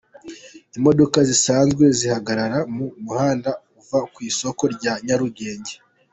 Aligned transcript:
Imodoka 0.77 1.17
zisanzwe 1.29 1.83
zihagarara 1.99 2.59
mu 2.75 2.85
muhanda 3.05 3.49
uva 3.79 3.99
ku 4.13 4.17
isoko 4.31 4.63
rya 4.75 4.93
Nyarugenge. 5.05 5.73